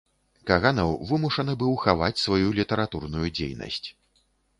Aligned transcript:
Каганаў 0.49 0.93
вымушаны 1.09 1.53
быў 1.63 1.73
хаваць 1.83 2.21
сваю 2.21 2.47
літаратурную 2.61 3.27
дзейнасць. 3.41 3.87